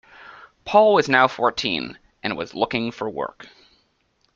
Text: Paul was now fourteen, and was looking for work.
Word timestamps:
Paul 0.65 0.95
was 0.95 1.07
now 1.07 1.27
fourteen, 1.27 1.99
and 2.23 2.35
was 2.35 2.55
looking 2.55 2.89
for 2.91 3.07
work. 3.07 3.47